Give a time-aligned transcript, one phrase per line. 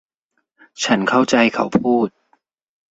[0.83, 2.07] ฉันเข้าใจเขาพูด